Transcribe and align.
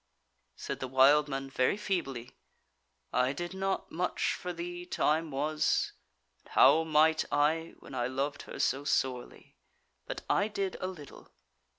Said 0.55 0.79
the 0.79 0.87
wild 0.87 1.27
man 1.29 1.47
very 1.47 1.77
feebly: 1.77 2.31
"I 3.13 3.33
did 3.33 3.53
not 3.53 3.91
much 3.91 4.33
for 4.33 4.51
thee 4.51 4.83
time 4.83 5.29
was; 5.29 5.91
how 6.47 6.83
might 6.83 7.23
I, 7.31 7.75
when 7.77 7.93
I 7.93 8.07
loved 8.07 8.41
her 8.49 8.57
so 8.57 8.83
sorely? 8.83 9.57
But 10.07 10.23
I 10.27 10.47
did 10.47 10.75
a 10.79 10.87
little. 10.87 11.29